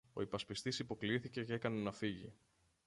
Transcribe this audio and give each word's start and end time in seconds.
Ο 0.13 0.21
υπασπιστής 0.21 0.79
υποκλίθηκε 0.79 1.43
κι 1.43 1.51
έκανε 1.53 1.79
να 1.81 1.91
φύγει. 1.91 2.33